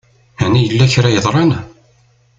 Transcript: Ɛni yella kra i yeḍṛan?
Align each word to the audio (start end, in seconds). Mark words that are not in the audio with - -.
Ɛni 0.43 0.61
yella 0.63 0.85
kra 0.93 1.07
i 1.09 1.13
yeḍṛan? 1.15 1.51